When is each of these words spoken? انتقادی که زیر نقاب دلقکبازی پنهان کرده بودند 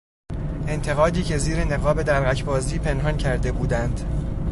انتقادی 0.67 1.23
که 1.23 1.37
زیر 1.37 1.63
نقاب 1.63 2.01
دلقکبازی 2.03 2.79
پنهان 2.79 3.17
کرده 3.17 3.51
بودند 3.51 3.99